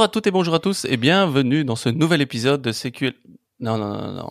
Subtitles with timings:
[0.00, 3.12] Bonjour à toutes et bonjour à tous et bienvenue dans ce nouvel épisode de CQL.
[3.60, 4.28] Non, non, non, non.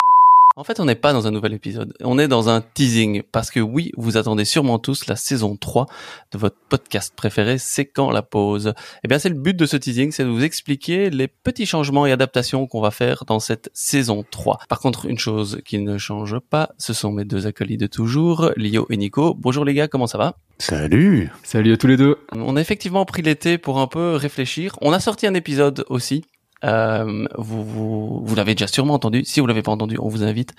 [0.56, 1.94] En fait, on n'est pas dans un nouvel épisode.
[2.04, 5.86] On est dans un teasing parce que oui, vous attendez sûrement tous la saison 3
[6.34, 8.74] de votre podcast préféré, C'est quand la pause?
[9.04, 12.06] Eh bien, c'est le but de ce teasing, c'est de vous expliquer les petits changements
[12.08, 14.60] et adaptations qu'on va faire dans cette saison 3.
[14.68, 18.52] Par contre, une chose qui ne change pas, ce sont mes deux acolytes de toujours,
[18.58, 19.36] Lio et Nico.
[19.36, 20.36] Bonjour les gars, comment ça va?
[20.58, 24.76] Salut Salut à tous les deux On a effectivement pris l'été pour un peu réfléchir.
[24.82, 26.26] On a sorti un épisode aussi
[26.64, 29.24] euh, vous, vous, vous l'avez déjà sûrement entendu.
[29.26, 30.54] Si vous l'avez pas entendu, on vous invite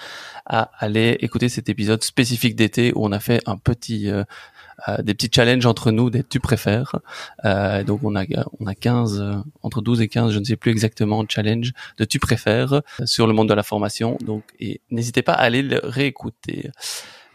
[0.47, 4.25] à aller écouter cet épisode spécifique d'été où on a fait un petit, euh,
[4.89, 6.97] euh des petits challenges entre nous des tu préfères.
[7.45, 8.25] Euh, donc on a
[8.59, 12.05] on a 15 euh, entre 12 et 15, je ne sais plus exactement, challenge de
[12.05, 14.17] tu préfères sur le monde de la formation.
[14.25, 16.71] Donc et n'hésitez pas à aller le réécouter.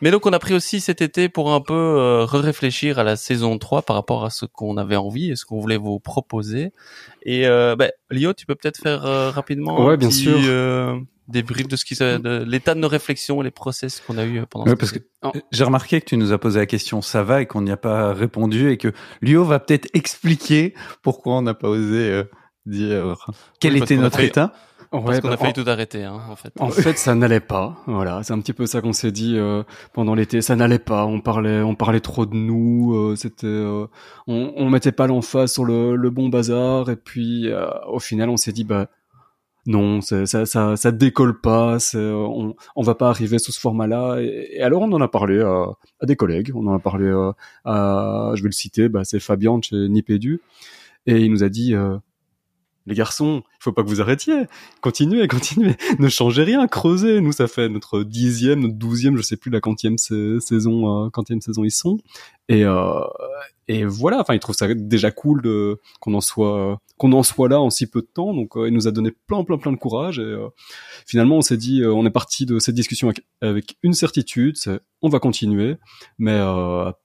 [0.02, 3.16] Mais donc on a pris aussi cet été pour un peu euh, réfléchir à la
[3.16, 6.74] saison 3 par rapport à ce qu'on avait envie et ce qu'on voulait vous proposer.
[7.24, 10.38] Et euh, bah, Lio, tu peux peut-être faire euh, rapidement ouais, un bien petit, sûr.
[10.44, 14.26] Euh, débrief de ce qui de l'état de nos réflexions et les process qu'on a
[14.26, 15.00] eu euh, pendant ouais, parce que
[15.52, 17.78] j'ai remarqué que tu nous as posé la question ça va et qu'on n'y a
[17.78, 22.24] pas répondu et que Lio va peut-être expliquer pourquoi on n'a pas osé euh,
[22.66, 23.16] dire
[23.60, 24.54] quel oui, était notre état.
[25.00, 25.64] Ouais, Parce qu'on a failli en...
[25.64, 26.52] tout arrêter, hein, en fait.
[26.60, 27.78] En fait, ça n'allait pas.
[27.86, 30.42] Voilà, c'est un petit peu ça qu'on s'est dit euh, pendant l'été.
[30.42, 31.06] Ça n'allait pas.
[31.06, 32.94] On parlait, on parlait trop de nous.
[32.94, 33.88] Euh, C'était, euh,
[34.28, 36.90] on, on mettait pas l'emphase sur le, le, bon bazar.
[36.90, 37.50] Et puis,
[37.88, 38.88] au final, on s'est dit, bah
[39.66, 41.78] non, ça, ça, ça décolle pas.
[41.96, 44.20] On, on va pas arriver sous ce format-là.
[44.22, 45.66] Et, et, alors, on en a parlé à,
[46.00, 46.52] à, des collègues.
[46.56, 47.12] On en a parlé
[47.66, 50.42] à, je vais le citer, bah, c'est Fabien de chez Nipédu,
[51.06, 51.74] et il nous a dit
[52.86, 54.46] les garçons, il faut pas que vous arrêtiez.
[54.82, 55.76] Continuez, continuez.
[56.00, 57.22] Ne changez rien, creusez.
[57.22, 61.42] Nous, ça fait notre dixième, notre douzième, je sais plus la quantième saison, euh, quantième
[61.42, 62.00] saison ils sont.
[62.48, 63.02] Et euh,
[63.68, 64.20] et voilà.
[64.20, 67.70] Enfin, ils trouvent ça déjà cool de qu'on en soit qu'on en soit là en
[67.70, 68.34] si peu de temps.
[68.34, 70.20] Donc, euh, il nous a donné plein, plein, plein de courage.
[70.20, 70.48] Et euh,
[71.06, 74.56] finalement, on s'est dit, euh, on est parti de cette discussion avec, une certitude,
[75.02, 75.76] on va continuer,
[76.18, 76.40] mais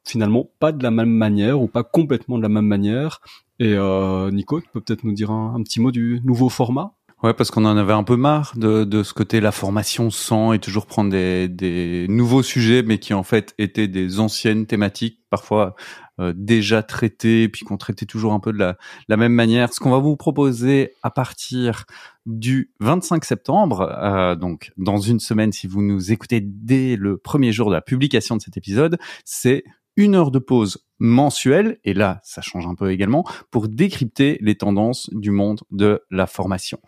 [0.05, 3.21] finalement pas de la même manière ou pas complètement de la même manière.
[3.61, 6.95] Et euh, Nico, tu peux peut-être nous dire un, un, petit mot du nouveau format?
[7.23, 10.55] Ouais, parce qu'on en avait un peu marre de, de ce côté la formation sans
[10.55, 15.21] et toujours prendre des, des nouveaux sujets, mais qui en fait étaient des anciennes thématiques,
[15.29, 15.75] parfois
[16.19, 18.79] euh, déjà traitées, puis qu'on traitait toujours un peu de la,
[19.09, 19.75] la même manière.
[19.75, 21.85] Ce qu'on va vous proposer à partir
[22.25, 27.53] du 25 septembre, euh, donc dans une semaine, si vous nous écoutez dès le premier
[27.53, 29.65] jour de la publication de cet épisode, c'est
[29.97, 34.55] une heure de pause mensuelle, et là, ça change un peu également, pour décrypter les
[34.55, 36.79] tendances du monde de la formation.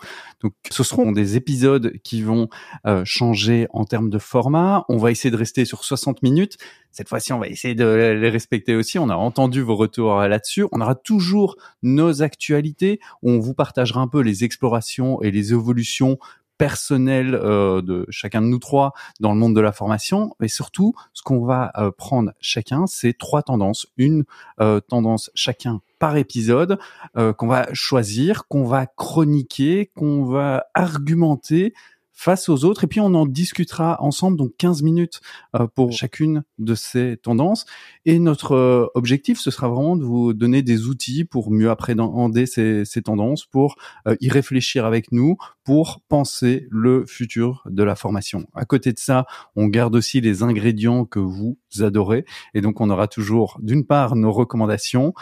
[0.42, 2.48] Donc, ce seront des épisodes qui vont
[2.86, 4.84] euh, changer en termes de format.
[4.90, 6.58] On va essayer de rester sur 60 minutes.
[6.90, 7.86] Cette fois-ci, on va essayer de
[8.20, 8.98] les respecter aussi.
[8.98, 10.66] On a entendu vos retours là-dessus.
[10.72, 13.00] On aura toujours nos actualités.
[13.22, 16.18] On vous partagera un peu les explorations et les évolutions
[16.62, 20.36] personnel euh, de chacun de nous trois dans le monde de la formation.
[20.40, 23.88] Et surtout, ce qu'on va euh, prendre chacun, c'est trois tendances.
[23.96, 24.22] Une
[24.60, 26.78] euh, tendance chacun par épisode
[27.14, 31.74] qu'on va choisir, qu'on va chroniquer, qu'on va argumenter
[32.12, 35.20] face aux autres et puis on en discutera ensemble donc 15 minutes
[35.56, 37.64] euh, pour chacune de ces tendances.
[38.04, 42.46] Et notre euh, objectif ce sera vraiment de vous donner des outils pour mieux appréhender
[42.46, 47.94] ces, ces tendances pour euh, y réfléchir avec nous pour penser le futur de la
[47.94, 48.46] formation.
[48.54, 52.24] À côté de ça, on garde aussi les ingrédients que vous adorez.
[52.54, 55.14] Et donc on aura toujours d'une part nos recommandations,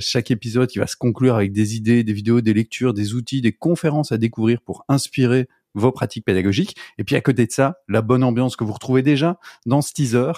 [0.00, 3.40] chaque épisode qui va se conclure avec des idées, des vidéos, des lectures, des outils,
[3.40, 6.76] des conférences à découvrir pour inspirer vos pratiques pédagogiques.
[6.98, 9.92] Et puis à côté de ça, la bonne ambiance que vous retrouvez déjà dans ce
[9.92, 10.32] teaser,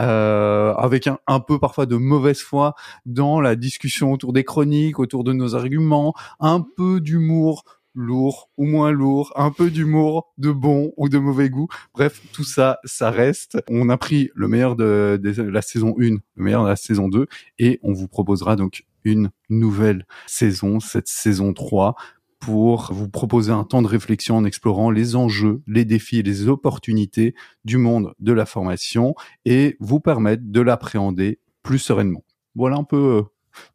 [0.00, 2.74] euh, avec un, un, peu parfois de mauvaise foi
[3.06, 7.64] dans la discussion autour des chroniques, autour de nos arguments, un peu d'humour
[7.94, 11.68] lourd ou moins lourd, un peu d'humour de bon ou de mauvais goût.
[11.94, 13.58] Bref, tout ça, ça reste.
[13.68, 17.08] On a pris le meilleur de, de la saison 1, le meilleur de la saison
[17.08, 17.26] 2,
[17.58, 21.94] et on vous proposera donc une nouvelle saison, cette saison 3,
[22.42, 26.48] pour vous proposer un temps de réflexion en explorant les enjeux, les défis et les
[26.48, 32.24] opportunités du monde de la formation et vous permettre de l'appréhender plus sereinement.
[32.56, 33.22] Voilà un peu euh,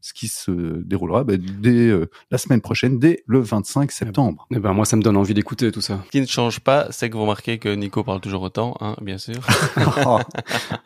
[0.02, 0.52] ce qui se
[0.84, 4.46] déroulera bah, dès euh, la semaine prochaine, dès le 25 septembre.
[4.52, 6.02] Eh ben moi, ça me donne envie d'écouter tout ça.
[6.06, 8.98] Ce qui ne change pas, c'est que vous remarquez que Nico parle toujours autant, hein,
[9.02, 9.48] bien sûr.
[10.06, 10.20] oh,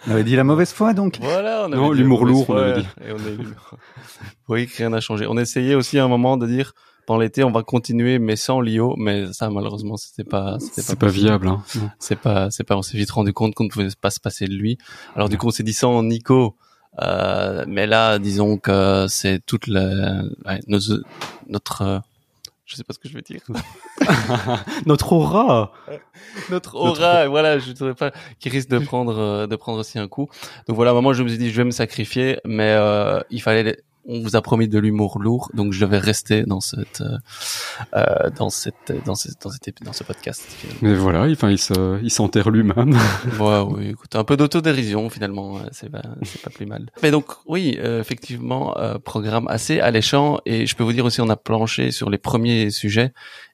[0.08, 1.18] on avait dit la mauvaise foi, donc.
[1.20, 2.88] Voilà, on avait non, l'humour lourd, on avait dit.
[3.08, 5.26] Et on a Vous voyez que rien n'a changé.
[5.28, 6.74] On essayait aussi à un moment de dire
[7.06, 8.96] pendant l'été, on va continuer, mais sans Lio.
[8.98, 11.48] Mais ça, malheureusement, c'était pas, c'était pas, pas viable.
[11.48, 11.64] Hein.
[12.00, 12.76] C'est pas, c'est pas.
[12.78, 14.78] On s'est vite rendu compte qu'on ne pouvait pas se passer de lui.
[15.16, 16.56] Alors du coup, on s'est dit sans Nico.
[17.02, 20.80] Euh, mais là, disons que c'est toute la, ouais, nos,
[21.48, 22.00] notre, euh,
[22.66, 23.42] Je sais pas ce que je veux dire.
[24.86, 25.72] Notre aura.
[26.50, 30.08] Notre aura, voilà, je ne pas, qui risque de prendre, euh, de prendre aussi un
[30.08, 30.30] coup.
[30.68, 33.78] Donc voilà, moment, je me suis dit, je vais me sacrifier, mais euh, il fallait
[34.06, 37.18] on vous a promis de l'humour lourd, donc je vais rester dans cette, euh,
[37.96, 40.48] euh dans cette, dans cette, dans cette, dans ce podcast.
[40.82, 42.98] Mais voilà, enfin, il se, il s'enterre lui-même.
[43.40, 46.90] ouais, oui, écoute, un peu d'autodérision finalement, c'est pas, c'est pas plus mal.
[47.04, 51.22] Mais donc, oui, euh, effectivement, euh, programme assez alléchant, et je peux vous dire aussi,
[51.22, 53.14] on a planché sur les premiers sujets,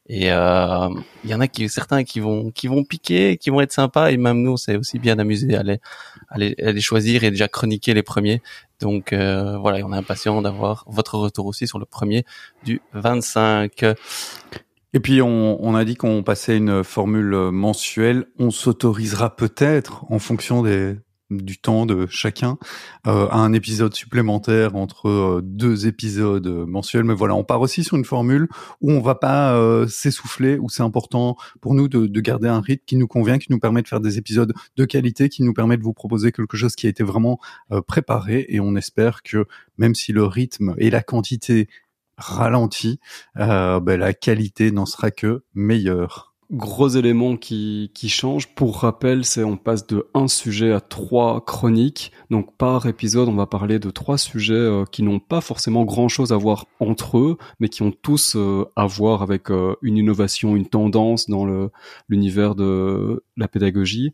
[0.10, 0.90] et euh,
[1.26, 4.10] il y en a qui, certains qui vont, qui vont piquer, qui vont être sympas.
[4.12, 5.82] Et même nous, on s'est aussi bien amusé à les,
[6.30, 8.42] à les, à les, choisir et déjà chroniquer les premiers.
[8.80, 12.26] Donc euh, voilà, on est impatient d'avoir votre retour aussi sur le premier
[12.64, 13.84] du 25.
[14.94, 18.26] Et puis on, on a dit qu'on passait une formule mensuelle.
[18.40, 20.96] On s'autorisera peut-être en fonction des,
[21.30, 22.58] du temps de chacun
[23.06, 27.04] euh, à un épisode supplémentaire entre euh, deux épisodes mensuels.
[27.04, 28.48] Mais voilà, on part aussi sur une formule
[28.82, 32.62] où on va pas euh, s'essouffler, où c'est important pour nous de, de, garder un
[32.62, 35.54] rythme qui nous convient, qui nous permet de faire des épisodes de qualité, qui nous
[35.54, 37.40] permet de vous proposer quelque chose qui a été vraiment
[37.72, 38.46] euh, préparé.
[38.50, 39.46] Et on espère que
[39.78, 41.68] même si le rythme et la quantité
[42.18, 42.98] ralentissent,
[43.36, 48.54] ben, la qualité n'en sera que meilleure gros élément qui, qui change.
[48.56, 52.12] Pour rappel, c'est on passe de un sujet à trois chroniques.
[52.30, 56.32] Donc par épisode, on va parler de trois sujets euh, qui n'ont pas forcément grand-chose
[56.32, 60.56] à voir entre eux, mais qui ont tous euh, à voir avec euh, une innovation,
[60.56, 61.70] une tendance dans le
[62.08, 64.14] l'univers de la pédagogie.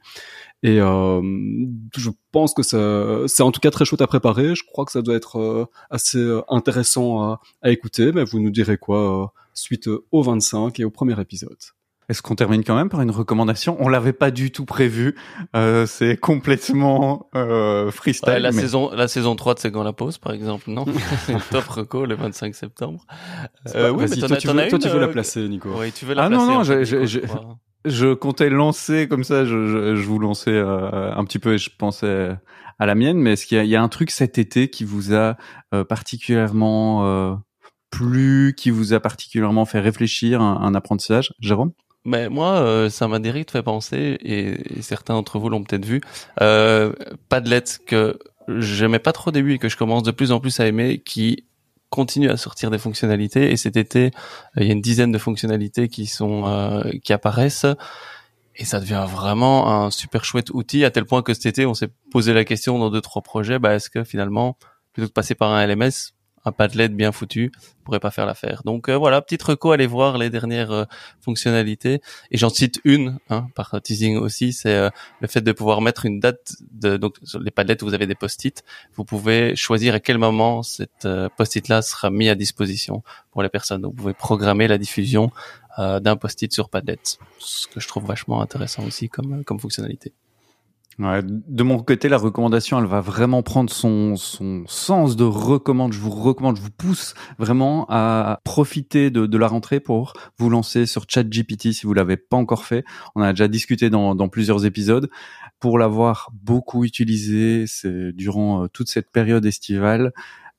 [0.63, 4.56] Et je pense que ça, c'est en tout cas très chouette à préparer.
[4.56, 8.13] Je crois que ça doit être assez intéressant à, à écouter.
[8.13, 11.57] Mais vous nous direz quoi suite au 25 et au premier épisode.
[12.13, 13.75] Est-ce qu'on termine quand même par une recommandation?
[13.80, 15.15] On l'avait pas du tout prévu.
[15.56, 18.36] Euh, c'est complètement euh, freestyle.
[18.36, 20.86] la saison, la saison 3 de C'est quand la pause, par exemple, non
[21.50, 23.04] Top reco le 25 septembre.
[23.74, 25.69] Euh, oui, mais toi, tu veux, toi, tu veux la euh, placer, Nico.
[25.75, 26.44] Oui, tu veux la ah, placer.
[26.44, 27.19] Ah non, non, je, je, je,
[27.86, 29.44] je, comptais lancer comme ça.
[29.44, 32.38] Je, je, vous lançais euh, un petit peu et je pensais
[32.77, 33.18] à la mienne.
[33.18, 35.36] Mais est-ce qu'il y, y, a un truc cet été qui vous a
[35.74, 37.42] euh, particulièrement
[37.89, 41.71] plu, qui vous a particulièrement fait réfléchir un, un apprentissage, Jérôme?
[42.05, 46.01] Mais moi, euh, ça m'a direct fait penser, et, certains d'entre vous l'ont peut-être vu,
[46.41, 46.94] euh,
[47.29, 50.59] Padlet que j'aimais pas trop au début et que je commence de plus en plus
[50.59, 51.45] à aimer, qui
[51.94, 53.51] continue à sortir des fonctionnalités.
[53.51, 57.13] Et cet été, euh, il y a une dizaine de fonctionnalités qui sont euh, qui
[57.13, 57.67] apparaissent.
[58.55, 61.75] Et ça devient vraiment un super chouette outil à tel point que cet été, on
[61.75, 64.57] s'est posé la question dans deux trois projets, bah est-ce que finalement,
[64.91, 66.13] plutôt que de passer par un LMS,
[66.45, 67.51] un Padlet bien foutu
[67.84, 68.63] pourrait pas faire l'affaire.
[68.63, 70.86] Donc euh, voilà, petite reco, allez voir les dernières euh,
[71.22, 72.01] fonctionnalités.
[72.31, 76.06] Et j'en cite une, hein, par teasing aussi, c'est euh, le fait de pouvoir mettre
[76.06, 76.56] une date.
[76.72, 78.63] De, donc sur les Padlets, vous avez des post-it.
[78.95, 81.07] Vous pouvez choisir à quel moment cette
[81.38, 83.81] post-it là sera mis à disposition pour les personnes.
[83.81, 85.31] Donc vous pouvez programmer la diffusion
[85.78, 87.00] d'un post-it sur Padlet,
[87.39, 90.13] ce que je trouve vachement intéressant aussi comme comme fonctionnalité.
[91.00, 95.94] De mon côté, la recommandation, elle va vraiment prendre son, son sens de recommande.
[95.94, 100.86] Je vous recommande, je vous pousse vraiment à profiter de, la rentrée pour vous lancer
[100.86, 102.84] sur ChatGPT si vous l'avez pas encore fait.
[103.15, 105.10] On a déjà discuté dans, dans plusieurs épisodes.
[105.60, 107.65] Pour l'avoir beaucoup utilisé,
[108.13, 110.12] durant euh, toute cette période estivale,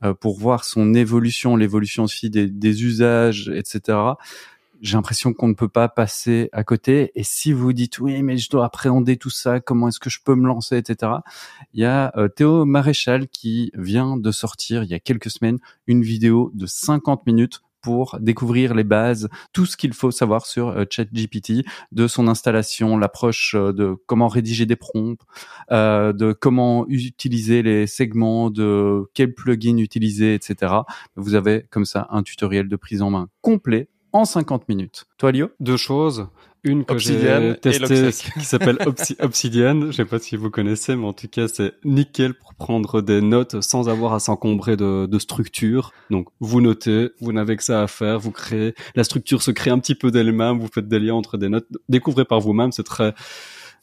[0.03, 4.15] euh, pour voir son évolution, l'évolution aussi des usages, etc
[4.81, 7.13] j'ai l'impression qu'on ne peut pas passer à côté.
[7.15, 10.21] Et si vous dites oui, mais je dois appréhender tout ça, comment est-ce que je
[10.25, 11.13] peux me lancer, etc.
[11.73, 15.59] Il y a euh, Théo Maréchal qui vient de sortir il y a quelques semaines
[15.87, 20.69] une vidéo de 50 minutes pour découvrir les bases, tout ce qu'il faut savoir sur
[20.69, 25.21] euh, ChatGPT, de son installation, l'approche euh, de comment rédiger des prompts,
[25.71, 30.73] de comment utiliser les segments, de quel plugin utiliser, etc.
[31.17, 35.05] Vous avez comme ça un tutoriel de prise en main complet en 50 minutes.
[35.19, 35.51] Toi, Lio?
[35.61, 36.29] Deux choses.
[36.63, 38.79] Une que j'ai testée qui s'appelle
[39.21, 39.89] Obsidian.
[39.89, 43.21] Je sais pas si vous connaissez, mais en tout cas, c'est nickel pour prendre des
[43.21, 45.93] notes sans avoir à s'encombrer de, de structure.
[46.09, 48.75] Donc, vous notez, vous n'avez que ça à faire, vous créez.
[48.95, 51.67] La structure se crée un petit peu d'elle-même, vous faites des liens entre des notes.
[51.91, 53.15] Découvrez par vous-même, c'est très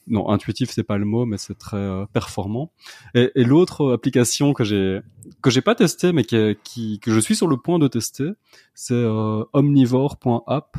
[0.08, 2.72] non intuitif c'est pas le mot mais c'est très euh, performant.
[3.16, 5.02] Et, et l'autre application que j'ai
[5.42, 8.30] que j'ai pas testé mais qui, qui, que je suis sur le point de tester
[8.74, 10.78] c'est euh, omnivore.app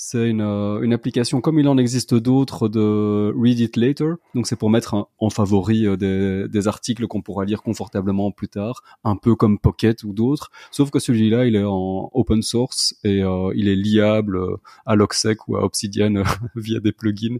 [0.00, 4.14] c'est une, euh, une application comme il en existe d'autres de Read It Later.
[4.32, 8.46] Donc c'est pour mettre en favori euh, des, des articles qu'on pourra lire confortablement plus
[8.46, 10.52] tard, un peu comme Pocket ou d'autres.
[10.70, 14.38] Sauf que celui-là, il est en open source et euh, il est liable
[14.86, 16.22] à Logsec ou à Obsidian
[16.54, 17.38] via des plugins,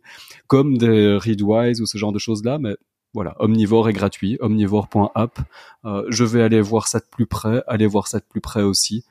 [0.49, 2.59] comme des Readwise ou ce genre de choses-là.
[2.59, 2.75] Mais
[3.15, 5.39] voilà, Omnivore est gratuit, omnivore.app.
[5.85, 8.63] Euh, je vais aller voir ça de plus près, aller voir ça de plus près
[8.63, 9.05] aussi,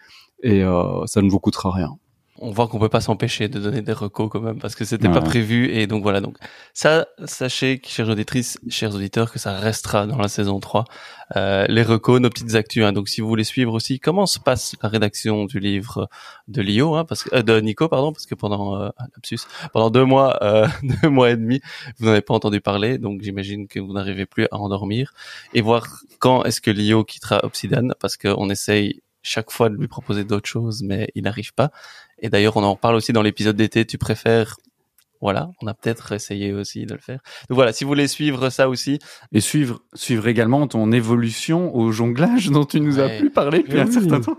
[0.43, 0.63] et
[1.05, 1.97] ça ne vous coûtera rien.
[2.39, 5.09] On voit qu'on peut pas s'empêcher de donner des recos quand même parce que c'était
[5.09, 6.37] pas prévu et donc voilà donc
[6.73, 10.85] ça sachez chers auditrices chers auditeurs que ça restera dans la saison 3
[11.35, 12.93] euh, les recos nos petites actus hein.
[12.93, 16.09] donc si vous voulez suivre aussi comment se passe la rédaction du livre
[16.47, 18.89] de Lio hein, parce que euh, de Nico pardon parce que pendant euh,
[19.73, 20.67] pendant deux mois euh,
[21.01, 21.61] deux mois et demi
[21.99, 25.13] vous n'avez pas entendu parler donc j'imagine que vous n'arrivez plus à endormir
[25.53, 25.85] et voir
[26.19, 30.49] quand est-ce que Lio quittera Obsidian parce qu'on essaye chaque fois de lui proposer d'autres
[30.49, 31.71] choses, mais il n'arrive pas.
[32.19, 33.85] Et d'ailleurs, on en parle aussi dans l'épisode d'été.
[33.85, 34.57] Tu préfères
[35.19, 37.19] voilà, on a peut-être essayé aussi de le faire.
[37.49, 38.99] Donc voilà, si vous voulez suivre ça aussi.
[39.31, 43.79] Et suivre, suivre également ton évolution au jonglage dont tu nous as pu parler depuis
[43.79, 44.37] un certain temps.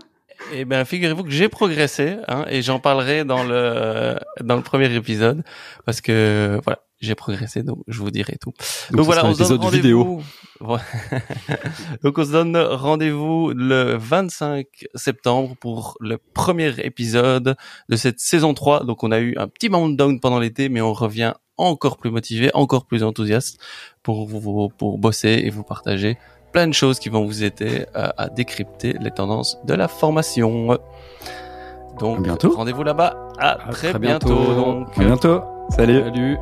[0.53, 4.93] Eh bien, figurez-vous que j'ai progressé, hein, et j'en parlerai dans le dans le premier
[4.93, 5.43] épisode,
[5.85, 8.53] parce que voilà, j'ai progressé, donc je vous dirai tout.
[8.91, 10.23] Donc, voilà, on se donne rendez-vous.
[12.03, 14.65] donc on se donne rendez-vous le 25
[14.95, 17.55] septembre pour le premier épisode
[17.87, 18.83] de cette saison 3.
[18.83, 22.51] Donc on a eu un petit down pendant l'été, mais on revient encore plus motivé,
[22.53, 23.59] encore plus enthousiaste
[24.03, 26.17] pour vous pour bosser et vous partager
[26.51, 30.77] plein de choses qui vont vous aider à, décrypter les tendances de la formation.
[31.99, 33.15] Donc rendez-vous là-bas.
[33.37, 34.85] À, très, bientôt.
[34.95, 35.41] À bientôt.
[35.69, 36.01] Salut.
[36.01, 36.37] Salut.